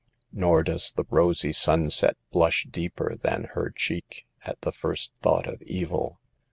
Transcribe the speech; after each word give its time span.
Nor 0.33 0.63
does 0.63 0.91
the 0.91 1.05
rosy 1.11 1.53
sunset 1.53 2.17
blush 2.31 2.65
deeper 2.67 3.17
than 3.21 3.43
her 3.53 3.69
cheek, 3.69 4.25
at 4.43 4.59
the 4.61 4.71
first 4.71 5.13
thought 5.21 5.45
of 5.45 5.61
evil. 5.61 6.19